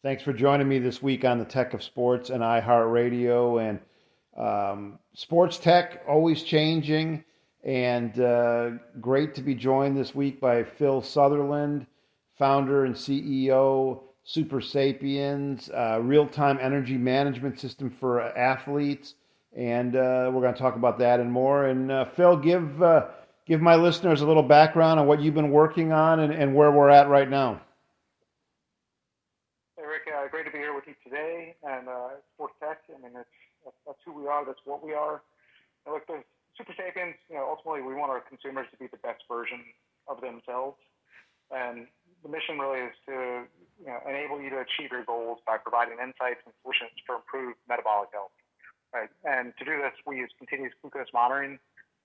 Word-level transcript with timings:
Thanks 0.00 0.22
for 0.22 0.32
joining 0.32 0.68
me 0.68 0.78
this 0.78 1.02
week 1.02 1.24
on 1.24 1.40
the 1.40 1.44
Tech 1.44 1.74
of 1.74 1.82
Sports 1.82 2.30
and 2.30 2.40
iHeartRadio. 2.40 3.60
And 3.68 3.80
um, 4.36 5.00
sports 5.12 5.58
tech 5.58 6.04
always 6.06 6.44
changing, 6.44 7.24
and 7.64 8.20
uh, 8.20 8.70
great 9.00 9.34
to 9.34 9.42
be 9.42 9.56
joined 9.56 9.96
this 9.96 10.14
week 10.14 10.40
by 10.40 10.62
Phil 10.62 11.02
Southerland, 11.02 11.84
founder 12.38 12.84
and 12.84 12.94
CEO, 12.94 14.02
Supersapiens, 14.24 15.68
uh, 15.76 16.00
real-time 16.00 16.60
energy 16.62 16.96
management 16.96 17.58
system 17.58 17.90
for 17.90 18.20
athletes, 18.38 19.16
and 19.56 19.96
uh, 19.96 20.30
we're 20.32 20.42
going 20.42 20.54
to 20.54 20.60
talk 20.60 20.76
about 20.76 21.00
that 21.00 21.18
and 21.18 21.32
more. 21.32 21.66
And 21.66 21.90
uh, 21.90 22.04
Phil, 22.04 22.36
give 22.36 22.80
uh, 22.80 23.06
give 23.46 23.60
my 23.60 23.74
listeners 23.74 24.20
a 24.20 24.26
little 24.28 24.44
background 24.44 25.00
on 25.00 25.08
what 25.08 25.20
you've 25.20 25.34
been 25.34 25.50
working 25.50 25.90
on 25.90 26.20
and, 26.20 26.32
and 26.32 26.54
where 26.54 26.70
we're 26.70 26.88
at 26.88 27.08
right 27.08 27.28
now. 27.28 27.62
Great 30.30 30.44
to 30.46 30.52
be 30.52 30.58
here 30.58 30.74
with 30.74 30.84
you 30.86 30.94
today. 31.02 31.56
And 31.64 31.88
uh, 31.88 32.20
Sports 32.34 32.54
Tech, 32.60 32.84
I 32.88 33.00
mean, 33.00 33.16
it's, 33.16 33.36
that's 33.86 33.98
who 34.04 34.12
we 34.12 34.28
are, 34.28 34.44
that's 34.44 34.60
what 34.64 34.84
we 34.84 34.92
are. 34.92 35.22
And 35.86 35.94
look, 35.94 36.06
the 36.06 36.20
Supersapiens, 36.56 37.16
you 37.28 37.36
know, 37.36 37.48
ultimately 37.48 37.82
we 37.82 37.94
want 37.94 38.10
our 38.12 38.20
consumers 38.20 38.66
to 38.72 38.76
be 38.76 38.88
the 38.92 39.00
best 39.00 39.24
version 39.28 39.64
of 40.08 40.20
themselves. 40.20 40.76
And 41.50 41.88
the 42.22 42.28
mission 42.28 42.60
really 42.60 42.92
is 42.92 42.96
to 43.08 43.48
you 43.80 43.88
know, 43.88 44.00
enable 44.04 44.40
you 44.40 44.50
to 44.50 44.60
achieve 44.60 44.92
your 44.92 45.04
goals 45.04 45.38
by 45.46 45.56
providing 45.56 45.96
insights 45.96 46.44
and 46.44 46.52
solutions 46.60 46.92
for 47.08 47.16
improved 47.16 47.56
metabolic 47.68 48.12
health. 48.12 48.34
Right. 48.92 49.12
And 49.24 49.52
to 49.60 49.64
do 49.64 49.80
this, 49.80 49.92
we 50.08 50.16
use 50.20 50.32
continuous 50.40 50.72
glucose 50.80 51.12
monitoring 51.12 51.60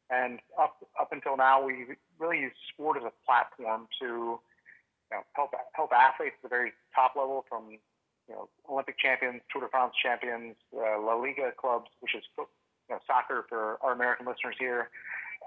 and 0.10 0.40
up 0.60 0.78
up 1.00 1.12
until 1.12 1.38
now, 1.38 1.64
we 1.64 1.96
really 2.20 2.40
use 2.40 2.54
sport 2.74 2.98
as 2.98 3.04
a 3.04 3.16
platform 3.26 3.88
to 4.02 4.40
you 5.10 5.12
know, 5.12 5.24
help 5.34 5.52
help 5.74 5.92
athletes 5.92 6.36
at 6.38 6.44
the 6.44 6.50
very 6.50 6.74
top 6.94 7.16
level, 7.16 7.46
from 7.48 7.80
you 8.28 8.36
know 8.36 8.50
Olympic 8.70 8.98
champions, 8.98 9.42
Tour 9.52 9.62
de 9.62 9.70
France 9.70 9.94
champions, 10.02 10.56
uh, 10.76 11.00
La 11.02 11.16
Liga 11.16 11.52
clubs, 11.58 11.90
which 12.00 12.16
is 12.16 12.24
you 12.38 12.46
know, 12.90 13.00
soccer 13.08 13.46
for 13.50 13.78
our 13.82 13.94
American 13.94 14.26
listeners 14.26 14.56
here, 14.60 14.90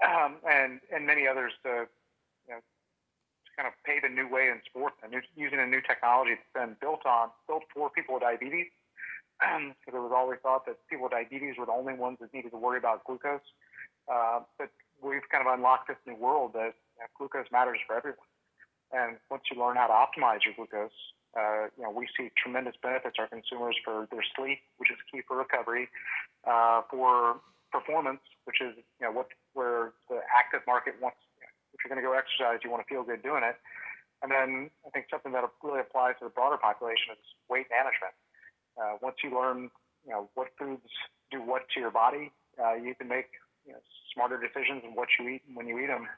um, 0.05 0.35
and 0.49 0.79
and 0.93 1.05
many 1.05 1.27
others 1.27 1.53
to 1.63 1.87
you 2.47 2.53
know 2.53 2.61
to 2.61 3.49
kind 3.55 3.67
of 3.67 3.73
pave 3.85 4.03
a 4.03 4.09
new 4.09 4.27
way 4.27 4.49
in 4.49 4.61
sport 4.65 4.93
and 5.03 5.13
using 5.35 5.59
a 5.59 5.67
new 5.67 5.81
technology 5.81 6.35
that's 6.35 6.53
been 6.53 6.75
built 6.79 7.05
on 7.05 7.29
built 7.47 7.63
for 7.73 7.89
people 7.89 8.15
with 8.15 8.23
diabetes. 8.23 8.67
Because 9.37 9.93
it 9.93 10.01
was 10.01 10.11
always 10.15 10.39
thought 10.41 10.65
that 10.65 10.81
people 10.89 11.03
with 11.03 11.11
diabetes 11.13 11.55
were 11.59 11.67
the 11.67 11.71
only 11.71 11.93
ones 11.93 12.17
that 12.21 12.33
needed 12.33 12.49
to 12.49 12.57
worry 12.57 12.79
about 12.79 13.05
glucose. 13.05 13.45
Uh, 14.09 14.39
but 14.57 14.71
we've 14.99 15.29
kind 15.29 15.45
of 15.45 15.53
unlocked 15.53 15.87
this 15.89 15.97
new 16.07 16.15
world 16.15 16.53
that 16.53 16.73
you 16.97 17.05
know, 17.05 17.07
glucose 17.17 17.45
matters 17.51 17.77
for 17.85 17.95
everyone. 17.95 18.25
And 18.91 19.17
once 19.29 19.43
you 19.51 19.59
learn 19.59 19.75
how 19.75 19.87
to 19.87 19.93
optimize 19.93 20.41
your 20.45 20.55
glucose, 20.55 20.95
uh, 21.37 21.69
you 21.77 21.83
know, 21.83 21.91
we 21.91 22.07
see 22.17 22.31
tremendous 22.33 22.73
benefits 22.81 23.15
our 23.19 23.27
consumers 23.27 23.77
for 23.85 24.07
their 24.09 24.25
sleep, 24.35 24.57
which 24.77 24.89
is 24.89 24.97
key 25.11 25.21
for 25.27 25.37
recovery, 25.37 25.87
uh, 26.49 26.81
for 26.89 27.37
performance, 27.71 28.21
which 28.45 28.57
is 28.57 28.73
you 28.99 29.05
know 29.05 29.11
what 29.11 29.27
where 29.53 29.93
the 30.09 30.17
active 30.33 30.61
market 30.65 30.95
wants. 31.01 31.21
If 31.73 31.85
you're 31.85 31.93
going 31.93 32.01
to 32.01 32.07
go 32.07 32.17
exercise, 32.17 32.65
you 32.65 32.71
want 32.73 32.81
to 32.81 32.89
feel 32.89 33.03
good 33.03 33.21
doing 33.21 33.43
it. 33.45 33.55
And 34.25 34.33
then 34.33 34.73
I 34.81 34.89
think 34.89 35.13
something 35.13 35.31
that 35.37 35.45
really 35.61 35.81
applies 35.81 36.17
to 36.19 36.25
the 36.25 36.33
broader 36.33 36.57
population 36.57 37.13
is 37.13 37.21
weight 37.49 37.69
management. 37.69 38.17
Uh, 38.73 38.97
once 38.97 39.21
you 39.21 39.29
learn, 39.29 39.69
you 40.01 40.09
know, 40.09 40.29
what 40.33 40.49
foods 40.57 40.89
do 41.29 41.37
what 41.37 41.69
to 41.75 41.79
your 41.79 41.93
body, 41.93 42.31
uh, 42.57 42.73
you 42.73 42.95
can 42.95 43.07
make 43.07 43.29
you 43.61 43.73
know, 43.73 43.81
smarter 44.09 44.41
decisions 44.41 44.81
in 44.81 44.97
what 44.97 45.09
you 45.19 45.29
eat 45.29 45.45
and 45.45 45.53
when 45.53 45.67
you 45.69 45.77
eat 45.77 45.93
them. 45.93 46.09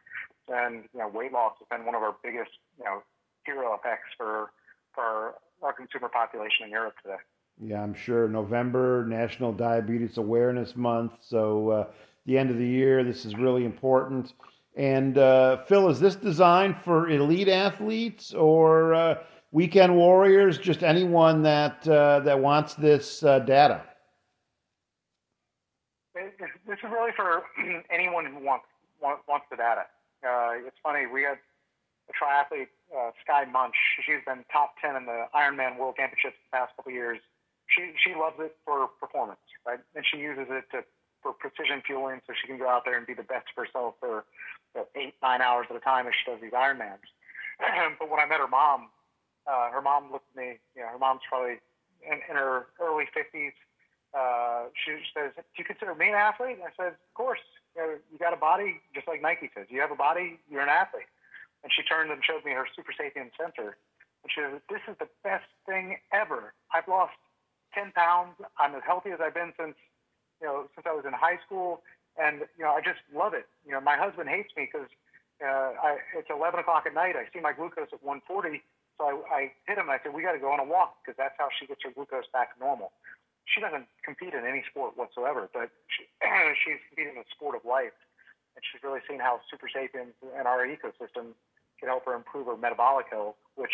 And 0.48 0.88
you 0.96 1.04
know, 1.04 1.12
weight 1.12 1.36
loss 1.36 1.60
has 1.60 1.68
been 1.68 1.86
one 1.86 1.96
of 1.96 2.04
our 2.08 2.16
biggest 2.24 2.56
you 2.80 2.86
know 2.86 3.04
hero 3.44 3.76
effects 3.76 4.16
for 4.16 4.52
for 5.00 5.36
our 5.62 5.74
consumer 5.74 6.10
population 6.10 6.66
in 6.66 6.72
Europe 6.72 6.96
today. 7.02 7.16
Yeah, 7.62 7.82
I'm 7.82 7.94
sure. 7.94 8.28
November 8.28 9.06
National 9.08 9.52
Diabetes 9.52 10.18
Awareness 10.18 10.76
Month. 10.76 11.14
So 11.22 11.70
uh, 11.70 11.88
the 12.26 12.38
end 12.38 12.50
of 12.50 12.58
the 12.58 12.68
year, 12.68 13.04
this 13.04 13.26
is 13.26 13.36
really 13.36 13.66
important. 13.66 14.34
And 14.76 15.18
uh, 15.18 15.64
Phil, 15.66 15.90
is 15.90 16.00
this 16.00 16.16
designed 16.16 16.78
for 16.84 17.10
elite 17.10 17.50
athletes 17.50 18.34
or 18.34 18.94
uh, 18.94 19.16
weekend 19.52 19.96
warriors? 19.96 20.58
Just 20.58 20.84
anyone 20.84 21.42
that 21.44 21.88
uh, 21.88 22.20
that 22.22 22.40
wants 22.40 22.76
this 22.76 23.24
uh, 23.24 23.40
data? 23.40 23.84
this 26.68 26.78
is 26.84 26.92
really 26.92 27.12
for 27.16 27.44
anyone 27.92 28.26
who 28.26 28.44
wants 28.46 28.66
wants 29.02 29.46
the 29.50 29.58
data. 29.58 29.84
Uh, 30.24 30.68
it's 30.68 30.78
funny. 30.84 31.08
We 31.08 31.24
had 31.24 31.40
a 32.10 32.14
triathlete, 32.14 32.74
uh, 32.92 33.12
Skye 33.24 33.46
Moench. 33.46 33.78
She's 34.02 34.24
been 34.26 34.44
top 34.52 34.76
ten 34.82 34.96
in 34.96 35.06
the 35.06 35.30
Ironman 35.34 35.78
World 35.78 35.96
Championships 35.98 36.38
the 36.50 36.58
past 36.58 36.76
couple 36.76 36.92
years. 36.92 37.20
She 37.70 37.94
she 38.02 38.18
loves 38.18 38.36
it 38.40 38.58
for 38.66 38.90
performance, 39.00 39.46
right? 39.66 39.80
And 39.96 40.04
she 40.04 40.18
uses 40.18 40.48
it 40.50 40.66
to 40.72 40.84
for 41.22 41.34
precision 41.34 41.84
fueling, 41.86 42.22
so 42.26 42.34
she 42.34 42.48
can 42.48 42.58
go 42.58 42.68
out 42.68 42.84
there 42.86 42.98
and 42.98 43.06
be 43.06 43.14
the 43.14 43.28
best 43.28 43.48
of 43.52 43.56
herself 43.56 43.96
for 44.00 44.26
you 44.74 44.82
know, 44.82 44.88
eight 44.96 45.16
nine 45.22 45.42
hours 45.42 45.68
at 45.70 45.76
a 45.76 45.84
time 45.84 46.08
as 46.08 46.14
she 46.18 46.30
does 46.30 46.42
these 46.42 46.54
Ironmans. 46.54 47.06
but 48.00 48.10
when 48.10 48.20
I 48.20 48.26
met 48.26 48.40
her 48.40 48.48
mom, 48.48 48.90
uh, 49.46 49.70
her 49.70 49.82
mom 49.82 50.12
looked 50.12 50.30
at 50.34 50.38
me. 50.38 50.58
You 50.76 50.82
know, 50.82 50.90
her 50.90 51.00
mom's 51.00 51.22
probably 51.30 51.62
in, 52.02 52.18
in 52.30 52.36
her 52.36 52.68
early 52.82 53.06
fifties 53.14 53.54
uh, 54.14 54.74
she 54.74 54.98
says, 55.14 55.32
"Do 55.38 55.58
you 55.58 55.66
consider 55.66 55.94
me 55.94 56.10
an 56.10 56.16
athlete?" 56.16 56.58
And 56.58 56.66
I 56.66 56.74
said, 56.76 56.94
"Of 56.98 57.14
course. 57.14 57.44
You, 57.76 57.82
know, 57.82 57.90
you 58.12 58.18
got 58.18 58.34
a 58.34 58.42
body 58.42 58.82
just 58.96 59.08
like 59.08 59.22
Nike 59.22 59.52
says. 59.54 59.68
You 59.70 59.80
have 59.82 59.92
a 59.92 59.96
body, 59.96 60.40
you're 60.50 60.62
an 60.62 60.70
athlete." 60.70 61.10
And 61.64 61.72
she 61.76 61.84
turned 61.84 62.12
and 62.12 62.24
showed 62.24 62.46
me 62.46 62.52
her 62.52 62.66
Supersapien 62.72 63.32
sensor, 63.36 63.76
and 64.24 64.28
she 64.32 64.42
said, 64.42 64.62
"This 64.70 64.82
is 64.88 64.96
the 64.98 65.10
best 65.24 65.48
thing 65.66 66.00
ever. 66.12 66.54
I've 66.72 66.88
lost 66.88 67.16
10 67.74 67.92
pounds. 67.92 68.36
I'm 68.58 68.76
as 68.76 68.84
healthy 68.86 69.12
as 69.12 69.20
I've 69.20 69.34
been 69.34 69.54
since 69.60 69.76
you 70.42 70.48
know 70.48 70.70
since 70.76 70.88
I 70.88 70.94
was 70.94 71.06
in 71.06 71.14
high 71.14 71.40
school, 71.46 71.84
and 72.18 72.48
you 72.58 72.64
know 72.64 72.72
I 72.72 72.82
just 72.82 73.00
love 73.14 73.34
it. 73.34 73.48
You 73.66 73.74
know, 73.74 73.82
my 73.82 73.98
husband 73.98 74.30
hates 74.30 74.56
me 74.56 74.70
because 74.72 74.88
uh, 75.44 75.96
it's 76.16 76.30
11 76.30 76.60
o'clock 76.60 76.86
at 76.86 76.94
night. 76.94 77.16
I 77.16 77.28
see 77.34 77.40
my 77.40 77.54
glucose 77.54 77.92
at 77.92 78.04
140." 78.04 78.62
So 78.98 79.08
I, 79.08 79.16
I 79.32 79.42
hit 79.68 79.78
him 79.80 79.88
and 79.88 79.96
I 79.96 80.00
said, 80.04 80.12
we 80.12 80.24
got 80.24 80.34
to 80.34 80.44
go 80.44 80.52
on 80.52 80.60
a 80.60 80.68
walk 80.68 81.00
because 81.00 81.16
that's 81.16 81.36
how 81.40 81.48
she 81.56 81.66
gets 81.66 81.80
her 81.88 81.92
glucose 81.96 82.28
back 82.36 82.60
normal 82.60 82.92
she 83.50 83.62
doesn't 83.62 83.90
compete 84.06 84.34
in 84.34 84.46
any 84.46 84.64
sport 84.70 84.94
whatsoever, 84.96 85.50
but 85.54 85.74
she, 85.90 86.06
she's 86.62 86.82
competing 86.90 87.18
in 87.18 87.22
the 87.26 87.30
sport 87.34 87.58
of 87.58 87.66
life, 87.66 87.98
and 88.54 88.62
she's 88.62 88.82
really 88.86 89.02
seen 89.10 89.20
how 89.20 89.42
Supersapiens 89.50 90.14
and 90.22 90.46
our 90.46 90.66
ecosystem 90.66 91.34
can 91.80 91.90
help 91.90 92.06
her 92.06 92.14
improve 92.14 92.48
her 92.48 92.58
metabolic 92.58 93.06
health, 93.12 93.36
which 93.56 93.72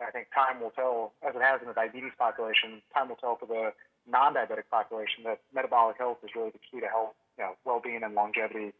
I 0.00 0.10
think 0.10 0.28
time 0.34 0.60
will 0.60 0.70
tell, 0.70 1.12
as 1.26 1.34
it 1.34 1.42
has 1.42 1.60
in 1.60 1.68
the 1.68 1.74
diabetes 1.74 2.12
population, 2.18 2.82
time 2.94 3.08
will 3.08 3.16
tell 3.16 3.36
for 3.36 3.46
the 3.46 3.72
non-diabetic 4.10 4.68
population 4.70 5.24
that 5.24 5.40
metabolic 5.54 5.98
health 5.98 6.18
is 6.24 6.30
really 6.34 6.50
the 6.50 6.58
key 6.58 6.80
to 6.80 6.86
health, 6.86 7.14
you 7.38 7.44
know, 7.44 7.52
well-being 7.64 8.02
and 8.02 8.14
longevity 8.14 8.72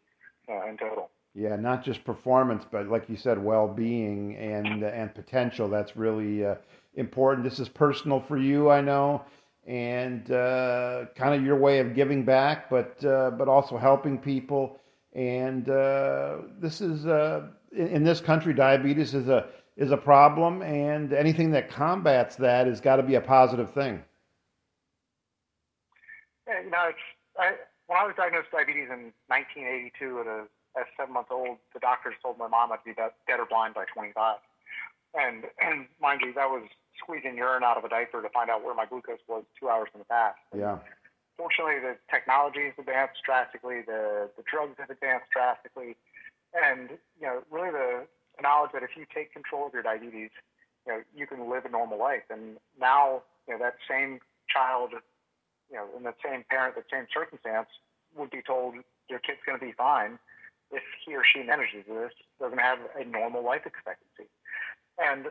uh, 0.49 0.69
in 0.69 0.77
total. 0.77 1.11
Yeah, 1.35 1.57
not 1.57 1.85
just 1.85 2.05
performance, 2.05 2.65
but 2.71 2.89
like 2.89 3.09
you 3.09 3.17
said, 3.17 3.43
well-being 3.43 4.37
and 4.37 4.83
and 4.83 5.15
potential. 5.15 5.67
That's 5.67 5.97
really 5.97 6.45
uh, 6.45 6.57
important. 6.95 7.45
This 7.45 7.59
is 7.59 7.71
personal 7.71 8.21
for 8.21 8.37
you, 8.37 8.71
I 8.71 8.83
know 8.83 9.23
and 9.67 10.31
uh, 10.33 11.05
kind 11.15 11.35
of 11.35 11.45
your 11.45 11.57
way 11.57 11.79
of 11.79 11.95
giving 11.95 12.25
back, 12.25 12.69
but 12.69 13.03
uh, 13.05 13.31
but 13.31 13.49
also 13.49 13.77
helping 13.77 14.19
people. 14.19 14.79
And 15.13 15.69
uh, 15.69 16.39
this 16.59 16.81
is 16.81 17.07
uh, 17.07 17.49
in, 17.77 17.89
in, 17.89 18.05
this 18.05 18.21
country, 18.21 18.55
diabetes 18.55 19.15
is 19.15 19.29
a 19.29 19.47
is 19.77 19.91
a 19.91 19.97
problem, 19.97 20.63
and 20.63 21.13
anything 21.13 21.51
that 21.51 21.71
combats 21.71 22.37
that 22.37 22.67
has 22.67 22.81
got 22.81 22.97
to 22.97 23.03
be 23.03 23.15
a 23.15 23.21
positive 23.21 23.73
thing. 23.73 24.03
Yeah, 26.47 26.63
you 26.63 26.71
know, 26.71 26.91
I, 27.39 27.53
when 27.87 27.99
I 27.99 28.05
was 28.05 28.15
diagnosed 28.17 28.49
with 28.53 28.61
diabetes 28.67 28.89
in 28.93 29.13
1982 29.29 30.21
at 30.21 30.27
a 30.27 30.45
as 30.79 30.87
seven 30.97 31.13
months 31.13 31.29
old, 31.31 31.59
the 31.75 31.81
doctors 31.81 32.15
told 32.23 32.39
my 32.39 32.49
mom 32.49 32.73
I'd 32.73 32.85
be 32.85 32.95
dead 32.95 33.13
or 33.29 33.47
blind 33.47 33.75
by 33.75 33.85
25. 33.93 34.39
And 35.15 35.45
and 35.61 35.87
mind 36.01 36.23
you, 36.25 36.33
that 36.35 36.49
was 36.49 36.65
squeezing 36.99 37.37
urine 37.37 37.65
out 37.65 37.77
of 37.77 37.85
a 37.85 37.89
diaper 37.89 38.23
to 38.23 38.29
find 38.31 38.49
out 38.49 38.65
where 38.65 38.75
my 38.75 38.87
glucose 38.87 39.21
was 39.29 39.45
two 39.59 39.69
hours 39.69 39.89
in 39.95 40.01
the 40.01 40.09
past. 40.09 40.39
Yeah. 40.57 40.79
Fortunately, 41.37 41.81
the 41.81 41.97
technology 42.11 42.65
has 42.65 42.75
advanced 42.79 43.21
drastically. 43.25 43.83
The 43.85 44.31
the 44.37 44.45
drugs 44.49 44.77
have 44.79 44.89
advanced 44.89 45.29
drastically, 45.33 45.97
and 46.55 46.91
you 47.21 47.27
know, 47.27 47.43
really 47.51 47.71
the 47.71 48.07
knowledge 48.41 48.71
that 48.73 48.83
if 48.83 48.91
you 48.97 49.07
take 49.15 49.33
control 49.33 49.67
of 49.67 49.73
your 49.73 49.83
diabetes, 49.83 50.31
you 50.87 50.93
know, 50.93 51.01
you 51.15 51.27
can 51.27 51.51
live 51.51 51.65
a 51.65 51.71
normal 51.71 51.99
life. 51.99 52.27
And 52.31 52.57
now, 52.79 53.23
you 53.47 53.55
know, 53.55 53.61
that 53.61 53.77
same 53.89 54.21
child, 54.49 54.91
you 55.71 55.77
know, 55.77 55.87
and 55.97 56.05
that 56.07 56.17
same 56.25 56.45
parent, 56.51 56.75
that 56.77 56.85
same 56.91 57.07
circumstance, 57.13 57.69
would 58.17 58.31
be 58.31 58.43
told 58.43 58.75
your 59.09 59.19
kid's 59.21 59.41
going 59.47 59.59
to 59.59 59.65
be 59.65 59.73
fine 59.73 60.19
if 60.71 60.83
he 61.05 61.15
or 61.15 61.23
she 61.25 61.43
manages 61.43 61.85
this. 61.89 62.13
To 62.41 62.51
have 62.57 62.79
a 62.99 63.05
normal 63.05 63.45
life 63.45 63.63
expectancy, 63.65 64.27
and 64.99 65.31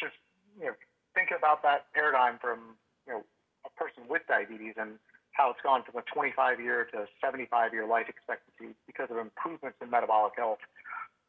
just 0.00 0.16
you 0.58 0.66
know, 0.66 0.74
think 1.14 1.28
about 1.36 1.62
that 1.62 1.92
paradigm 1.92 2.38
from 2.40 2.80
you 3.06 3.12
know 3.12 3.22
a 3.66 3.70
person 3.76 4.08
with 4.08 4.22
diabetes 4.26 4.74
and 4.80 4.96
how 5.40 5.48
it's 5.48 5.64
gone 5.64 5.80
from 5.80 5.96
a 5.96 6.04
25 6.12 6.60
year 6.60 6.84
to 6.92 7.08
75 7.16 7.72
year 7.72 7.88
life 7.88 8.12
expectancy 8.12 8.76
because 8.84 9.08
of 9.08 9.16
improvements 9.16 9.80
in 9.80 9.88
metabolic 9.88 10.36
health. 10.36 10.60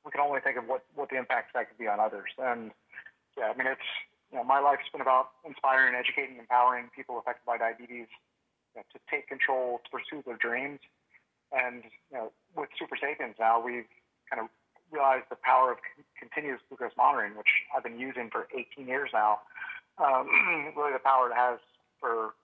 We 0.04 0.12
can 0.12 0.20
only 0.20 0.44
think 0.44 0.60
of 0.60 0.68
what, 0.68 0.84
what 1.00 1.08
the 1.08 1.16
impacts 1.16 1.56
that 1.56 1.72
could 1.72 1.80
be 1.80 1.88
on 1.88 2.04
others. 2.04 2.28
And 2.36 2.76
yeah, 3.40 3.56
I 3.56 3.56
mean, 3.56 3.72
it's 3.72 3.88
you 4.28 4.36
know, 4.36 4.44
my 4.44 4.60
life's 4.60 4.92
been 4.92 5.00
about 5.00 5.32
inspiring, 5.48 5.96
educating, 5.96 6.36
empowering 6.36 6.92
people 6.92 7.20
affected 7.20 7.48
by 7.48 7.56
diabetes 7.56 8.12
you 8.76 8.84
know, 8.84 8.84
to 8.92 9.00
take 9.08 9.32
control, 9.32 9.80
to 9.80 9.88
pursue 9.88 10.20
their 10.28 10.36
dreams. 10.36 10.84
And 11.56 11.88
you 12.12 12.20
know, 12.20 12.36
with 12.52 12.68
Supersapiens 12.76 13.40
now, 13.40 13.64
we've 13.64 13.88
kind 14.28 14.44
of 14.44 14.52
realized 14.92 15.32
the 15.32 15.40
power 15.40 15.72
of 15.72 15.80
continuous 16.20 16.60
glucose 16.68 16.92
monitoring, 17.00 17.40
which 17.40 17.64
I've 17.72 17.84
been 17.84 18.00
using 18.00 18.28
for 18.28 18.52
18 18.52 18.92
years 18.92 19.12
now. 19.16 19.40
Um, 20.04 20.28
really, 20.76 20.92
the 20.92 21.00
power 21.00 21.32
it 21.32 21.36
has 21.36 21.60
for 22.00 22.36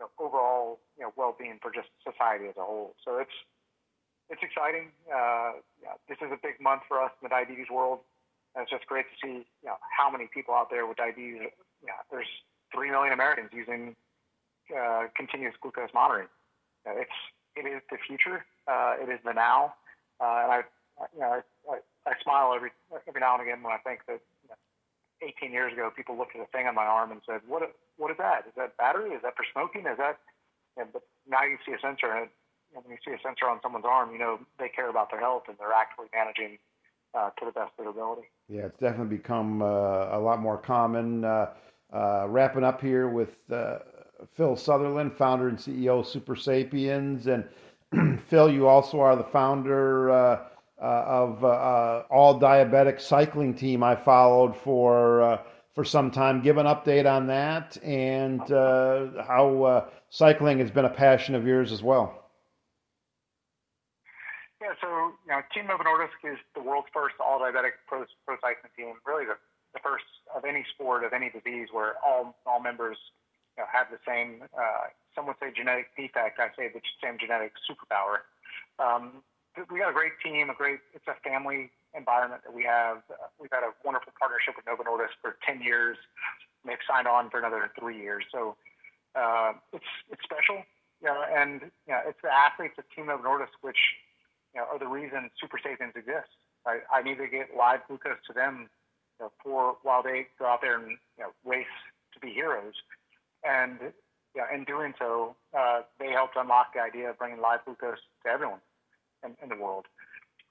know, 0.00 0.10
overall 0.18 0.80
you 0.98 1.04
know, 1.04 1.12
well-being 1.16 1.58
for 1.62 1.70
just 1.70 1.88
society 2.04 2.46
as 2.48 2.56
a 2.56 2.64
whole. 2.64 2.94
So 3.04 3.18
it's 3.18 3.32
it's 4.28 4.42
exciting. 4.42 4.90
Uh, 5.06 5.62
yeah, 5.80 5.94
this 6.08 6.18
is 6.18 6.32
a 6.32 6.40
big 6.42 6.60
month 6.60 6.82
for 6.88 7.00
us 7.00 7.12
in 7.22 7.26
the 7.26 7.32
diabetes 7.32 7.70
world. 7.70 8.00
And 8.54 8.62
it's 8.62 8.70
just 8.70 8.86
great 8.86 9.06
to 9.12 9.16
see 9.22 9.36
you 9.62 9.68
know, 9.68 9.76
how 9.96 10.10
many 10.10 10.28
people 10.32 10.54
out 10.54 10.70
there 10.70 10.86
with 10.86 10.96
diabetes. 10.96 11.52
Yeah, 11.84 12.00
there's 12.10 12.28
three 12.74 12.90
million 12.90 13.12
Americans 13.12 13.50
using 13.52 13.94
uh, 14.74 15.06
continuous 15.14 15.54
glucose 15.60 15.90
monitoring. 15.94 16.28
It's 16.86 17.18
it 17.54 17.66
is 17.66 17.82
the 17.90 17.98
future. 18.06 18.44
Uh, 18.66 18.94
it 19.00 19.08
is 19.08 19.20
the 19.24 19.32
now. 19.32 19.74
Uh, 20.20 20.42
and 20.42 20.52
I, 20.52 20.60
you 21.14 21.20
know, 21.20 21.40
I, 21.40 21.40
I, 21.70 21.76
I 22.06 22.12
smile 22.22 22.52
every 22.54 22.70
every 23.06 23.20
now 23.20 23.34
and 23.34 23.42
again 23.42 23.62
when 23.62 23.72
I 23.72 23.78
think 23.78 24.00
that 24.08 24.20
18 25.22 25.52
years 25.52 25.72
ago 25.72 25.90
people 25.94 26.16
looked 26.16 26.36
at 26.36 26.42
a 26.42 26.46
thing 26.46 26.66
on 26.66 26.74
my 26.74 26.84
arm 26.84 27.12
and 27.12 27.20
said, 27.26 27.40
"What 27.46 27.62
what 27.96 28.10
is 28.10 28.18
that? 28.18 28.44
Is 28.46 28.54
that 28.56 28.76
battery? 28.76 29.10
Is 29.10 29.22
that 29.22 29.36
for 29.36 29.44
smoking? 29.52 29.86
Is 29.86 29.98
that?" 29.98 30.18
And, 30.76 30.92
but 30.92 31.02
now 31.28 31.42
you 31.42 31.56
see 31.64 31.72
a 31.72 31.80
sensor, 31.80 32.12
and 32.12 32.28
when 32.72 32.84
you 32.90 32.98
see 33.04 33.12
a 33.12 33.20
sensor 33.22 33.48
on 33.48 33.60
someone's 33.62 33.86
arm, 33.88 34.12
you 34.12 34.18
know 34.18 34.38
they 34.58 34.68
care 34.68 34.90
about 34.90 35.10
their 35.10 35.20
health 35.20 35.44
and 35.48 35.56
they're 35.58 35.72
actively 35.72 36.08
managing 36.14 36.58
uh, 37.14 37.30
to 37.38 37.46
the 37.46 37.52
best 37.52 37.72
of 37.78 37.84
their 37.84 37.90
ability. 37.90 38.28
Yeah, 38.48 38.66
it's 38.66 38.78
definitely 38.78 39.16
become 39.16 39.62
uh, 39.62 40.16
a 40.16 40.20
lot 40.20 40.40
more 40.40 40.58
common. 40.58 41.24
Uh, 41.24 41.52
uh 41.92 42.26
wrapping 42.28 42.64
up 42.64 42.80
here 42.80 43.08
with 43.08 43.36
uh, 43.50 43.78
Phil 44.34 44.56
Southerland, 44.56 45.12
founder 45.16 45.48
and 45.48 45.58
CEO 45.58 46.00
of 46.00 46.06
Supersapiens, 46.06 47.26
and 47.26 48.20
Phil, 48.28 48.50
you 48.50 48.66
also 48.66 49.00
are 49.00 49.16
the 49.16 49.24
founder 49.24 50.10
uh, 50.10 50.38
Uh, 50.78 51.04
of 51.06 51.42
uh, 51.42 51.46
uh, 51.48 52.02
All 52.10 52.38
Diabetic 52.38 53.00
Cycling 53.00 53.54
Team. 53.54 53.82
I 53.82 53.96
followed 53.96 54.54
for 54.54 55.40
for 55.74 55.84
some 55.84 56.10
time. 56.10 56.42
Give 56.42 56.58
an 56.58 56.66
update 56.66 57.10
on 57.10 57.26
that 57.28 57.78
and 57.82 58.42
how 58.46 59.88
cycling 60.10 60.58
has 60.58 60.70
been 60.70 60.84
a 60.84 60.90
passion 60.90 61.34
of 61.34 61.46
yours 61.46 61.72
as 61.72 61.82
well. 61.82 62.28
Yeah, 64.60 64.74
so 64.78 64.88
you 65.24 65.32
know, 65.32 65.40
Team 65.54 65.66
Novo 65.66 65.82
Nordisk 65.82 66.20
is 66.30 66.38
the 66.54 66.60
world's 66.60 66.88
first 66.92 67.14
all 67.20 67.40
diabetic 67.40 67.80
pro, 67.86 68.04
pro 68.26 68.36
cycling 68.36 68.72
team. 68.76 68.94
Really, 69.06 69.24
the, 69.24 69.36
the 69.72 69.80
first 69.80 70.04
of 70.34 70.44
any 70.44 70.66
sport 70.74 71.04
of 71.04 71.14
any 71.14 71.30
disease 71.30 71.68
where 71.72 71.94
all 72.04 72.36
all 72.44 72.60
members 72.60 72.98
you 73.56 73.62
know, 73.64 73.68
have 73.72 73.86
the 73.90 73.98
same. 74.06 74.42
Uh, 74.52 74.92
some 75.14 75.26
would 75.26 75.36
say 75.40 75.52
genetic 75.56 75.88
defect. 75.96 76.38
I 76.38 76.48
say 76.52 76.68
the 76.68 76.82
same 77.02 77.16
genetic 77.18 77.52
superpower. 77.64 78.28
Um, 78.78 79.22
we 79.70 79.80
got 79.80 79.90
a 79.90 79.96
great 79.96 80.12
team, 80.22 80.50
a 80.50 80.54
great. 80.54 80.80
It's 80.94 81.06
a 81.08 81.16
family 81.24 81.70
environment 81.96 82.42
that 82.44 82.52
we 82.52 82.62
have. 82.64 82.98
Uh, 83.08 83.32
we've 83.40 83.50
had 83.50 83.64
a 83.64 83.72
wonderful 83.84 84.12
partnership 84.18 84.54
with 84.56 84.66
Novo 84.68 84.84
Nordisk 84.84 85.16
for 85.22 85.36
10 85.46 85.62
years. 85.62 85.96
They've 86.64 86.82
signed 86.88 87.06
on 87.08 87.30
for 87.30 87.38
another 87.38 87.70
three 87.78 87.96
years. 87.96 88.24
So 88.30 88.56
uh, 89.14 89.52
it's 89.72 89.90
it's 90.10 90.22
special. 90.22 90.62
Know, 91.02 91.22
and 91.28 91.60
know, 91.88 92.00
it's 92.08 92.18
the 92.22 92.32
athletes 92.32 92.74
of 92.78 92.84
Team 92.94 93.06
Novo 93.06 93.22
Nordisk 93.22 93.54
which 93.60 93.78
you 94.54 94.60
know, 94.60 94.66
are 94.72 94.78
the 94.78 94.88
reason 94.88 95.30
Supersapiens 95.40 95.96
exist. 95.96 96.32
I, 96.66 96.80
I 96.92 97.02
need 97.02 97.18
to 97.18 97.28
get 97.28 97.56
live 97.56 97.80
glucose 97.86 98.18
to 98.26 98.32
them 98.32 98.68
you 99.20 99.26
know, 99.26 99.32
for 99.42 99.76
while 99.82 100.02
they 100.02 100.26
go 100.38 100.46
out 100.46 100.60
there 100.62 100.76
and 100.76 100.98
you 101.16 101.24
know, 101.24 101.30
race 101.44 101.76
to 102.14 102.20
be 102.20 102.32
heroes. 102.32 102.74
And 103.44 103.78
know, 104.42 104.46
in 104.52 104.64
doing 104.64 104.94
so, 104.98 105.36
uh, 105.56 105.82
they 106.00 106.10
helped 106.10 106.34
unlock 106.36 106.74
the 106.74 106.80
idea 106.80 107.10
of 107.10 107.18
bringing 107.18 107.40
live 107.40 107.60
glucose 107.64 108.00
to 108.24 108.30
everyone 108.30 108.60
in, 109.24 109.36
in 109.42 109.48
the 109.48 109.56
world. 109.56 109.86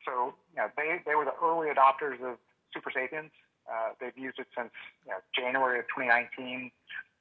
So 0.06 0.34
you 0.54 0.62
know, 0.62 0.70
they, 0.78 1.02
they 1.06 1.16
were 1.16 1.26
the 1.26 1.36
early 1.44 1.68
adopters 1.68 2.22
of 2.22 2.38
Supersapiens. 2.76 3.32
Uh, 3.66 3.98
they've 4.00 4.18
used 4.18 4.38
it 4.40 4.48
since 4.56 4.72
you 5.06 5.12
know, 5.12 5.18
January 5.34 5.80
of 5.80 5.86
2019. 5.86 6.72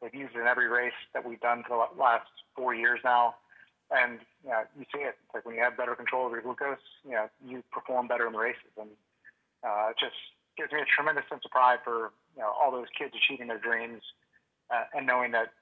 They've 0.03 0.15
used 0.15 0.37
it 0.37 0.41
in 0.41 0.47
every 0.47 0.69
race 0.69 0.93
that 1.15 1.27
we've 1.27 1.41
done 1.41 1.65
for 1.67 1.89
the 1.95 2.01
last 2.01 2.29
four 2.55 2.75
years 2.75 3.01
now 3.03 3.37
and 3.91 4.21
you, 4.45 4.51
know, 4.51 4.63
you 4.79 4.85
see 4.93 5.03
it. 5.03 5.17
Like 5.35 5.45
when 5.45 5.55
you 5.55 5.63
have 5.63 5.77
better 5.77 5.95
control 5.95 6.27
of 6.27 6.33
your 6.33 6.43
glucose, 6.43 6.83
you 7.05 7.13
know, 7.13 7.29
you 7.45 7.63
perform 7.71 8.09
better 8.09 8.27
in 8.27 8.33
the 8.33 8.39
races, 8.39 8.73
and 8.79 8.91
uh, 9.63 9.91
it 9.91 9.97
just 9.99 10.17
gives 10.57 10.73
me 10.73 10.81
a 10.81 10.89
tremendous 10.89 11.25
sense 11.29 11.43
of 11.45 11.51
pride 11.51 11.79
for 11.85 12.13
you 12.37 12.43
know 12.43 12.51
all 12.51 12.71
those 12.71 12.89
kids 12.97 13.13
achieving 13.15 13.49
their 13.49 13.59
dreams, 13.59 14.03
uh, 14.71 14.85
and 14.95 15.07
knowing 15.07 15.33
that 15.33 15.53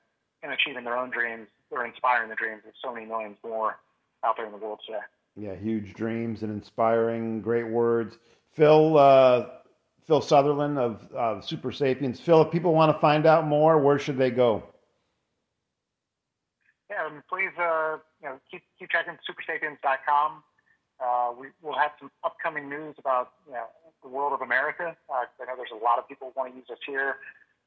in 0.42 0.50
achieving 0.50 0.84
their 0.84 0.96
own 0.96 1.10
dreams, 1.10 1.48
they're 1.70 1.86
inspiring 1.86 2.28
the 2.28 2.36
dreams 2.36 2.62
of 2.66 2.74
so 2.82 2.92
many 2.92 3.06
millions 3.06 3.36
more 3.44 3.78
out 4.24 4.36
there 4.36 4.46
in 4.46 4.52
the 4.52 4.58
world 4.58 4.80
today. 4.86 5.04
Yeah, 5.36 5.54
huge 5.54 5.94
dreams 5.94 6.42
and 6.42 6.52
inspiring, 6.52 7.40
great 7.40 7.66
words. 7.66 8.18
Phil, 8.52 8.98
uh, 8.98 9.46
Phil 10.06 10.20
Southerland 10.20 10.78
of 10.78 11.08
uh, 11.12 11.40
Supersapiens. 11.40 12.18
Phil, 12.18 12.42
if 12.42 12.50
people 12.50 12.74
want 12.74 12.94
to 12.94 13.00
find 13.00 13.24
out 13.24 13.46
more, 13.46 13.78
where 13.78 13.98
should 13.98 14.18
they 14.18 14.30
go? 14.30 14.62
Yeah, 16.90 17.08
please 17.30 17.50
uh, 17.58 17.96
you 18.22 18.28
know, 18.28 18.40
keep, 18.50 18.62
keep 18.78 18.90
checking 18.90 19.14
supersapiens.com. 19.24 20.42
Uh, 21.00 21.32
we, 21.38 21.48
will 21.62 21.76
have 21.76 21.92
some 21.98 22.10
upcoming 22.22 22.68
news 22.68 22.94
about 22.98 23.32
you 23.46 23.54
know, 23.54 23.64
the 24.02 24.08
world 24.08 24.34
of 24.34 24.42
America. 24.42 24.94
Uh, 25.08 25.24
I 25.40 25.44
know 25.46 25.56
there's 25.56 25.72
a 25.72 25.82
lot 25.82 25.98
of 25.98 26.06
people 26.06 26.30
who 26.34 26.40
want 26.40 26.52
to 26.52 26.56
use 26.58 26.68
us 26.70 26.78
here. 26.86 27.16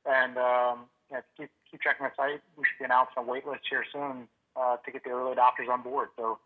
And 0.05 0.37
um, 0.37 0.85
you 1.09 1.17
know, 1.17 1.23
keep, 1.35 1.49
keep 1.69 1.81
checking 1.81 2.05
the 2.05 2.11
site. 2.15 2.41
We 2.55 2.63
should 2.63 2.79
be 2.79 2.85
announcing 2.85 3.17
a 3.17 3.23
wait 3.23 3.47
list 3.47 3.63
here 3.67 3.83
soon 3.91 4.27
uh, 4.55 4.77
to 4.77 4.91
get 4.91 5.03
the 5.03 5.09
early 5.09 5.35
adopters 5.35 5.67
on 5.71 5.81
board. 5.81 6.09
So 6.15 6.37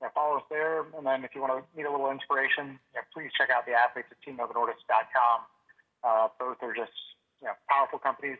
you 0.00 0.06
know, 0.06 0.10
follow 0.14 0.36
us 0.36 0.46
there. 0.50 0.84
And 0.96 1.06
then 1.06 1.24
if 1.24 1.34
you 1.34 1.40
want 1.40 1.52
to 1.56 1.60
need 1.76 1.86
a 1.86 1.90
little 1.90 2.10
inspiration, 2.10 2.78
you 2.92 3.00
know, 3.00 3.06
please 3.12 3.30
check 3.36 3.48
out 3.50 3.64
the 3.66 3.72
athletes 3.72 4.08
at 4.10 4.18
teamnovonordisk.com. 4.20 5.38
Uh, 6.04 6.28
both 6.38 6.58
are 6.62 6.74
just 6.74 6.92
you 7.40 7.48
know, 7.48 7.54
powerful 7.68 7.98
companies 7.98 8.38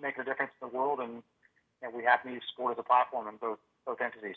making 0.00 0.22
a 0.22 0.24
difference 0.24 0.52
in 0.60 0.68
the 0.68 0.76
world. 0.76 1.00
And 1.00 1.22
you 1.82 1.88
know, 1.88 1.90
we 1.96 2.04
have 2.04 2.22
to 2.24 2.30
use 2.30 2.42
sport 2.52 2.72
as 2.72 2.78
a 2.78 2.82
platform 2.82 3.28
in 3.28 3.36
both 3.36 3.58
both 3.86 4.00
entities. 4.00 4.36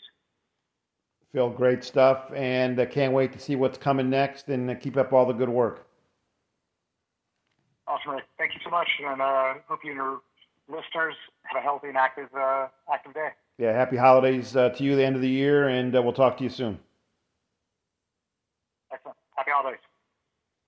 Phil, 1.32 1.50
great 1.50 1.84
stuff, 1.84 2.32
and 2.34 2.80
uh, 2.80 2.86
can't 2.86 3.12
wait 3.12 3.32
to 3.32 3.38
see 3.38 3.56
what's 3.56 3.76
coming 3.76 4.08
next. 4.08 4.48
And 4.48 4.70
uh, 4.70 4.74
keep 4.74 4.96
up 4.96 5.12
all 5.12 5.26
the 5.26 5.32
good 5.32 5.48
work. 5.48 5.86
Awesome, 7.86 8.12
Rick. 8.12 8.24
Thank 8.36 8.52
you 8.54 8.60
so 8.62 8.70
much, 8.70 8.88
and 9.02 9.20
uh, 9.20 9.54
hope 9.66 9.80
you 9.82 9.90
and 9.90 9.96
your 9.96 10.20
listeners 10.68 11.14
have 11.44 11.58
a 11.58 11.62
healthy 11.62 11.88
and 11.88 11.96
active 11.96 12.28
uh, 12.36 12.68
active 12.92 13.14
day. 13.14 13.28
Yeah, 13.58 13.72
happy 13.72 13.96
holidays 13.96 14.56
uh, 14.56 14.70
to 14.70 14.84
you, 14.84 14.96
the 14.96 15.04
end 15.04 15.16
of 15.16 15.22
the 15.22 15.28
year, 15.28 15.68
and 15.68 15.94
uh, 15.96 16.02
we'll 16.02 16.12
talk 16.12 16.38
to 16.38 16.44
you 16.44 16.50
soon. 16.50 16.78
Excellent. 18.92 19.16
Happy 19.36 19.50
holidays. 19.52 19.80